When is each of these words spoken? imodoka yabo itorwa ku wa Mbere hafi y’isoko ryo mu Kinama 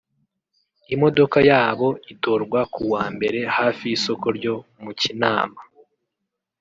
imodoka 0.93 1.37
yabo 1.49 1.87
itorwa 2.13 2.59
ku 2.73 2.81
wa 2.93 3.03
Mbere 3.15 3.39
hafi 3.57 3.83
y’isoko 3.89 4.25
ryo 4.37 4.55
mu 4.83 4.91
Kinama 5.01 5.59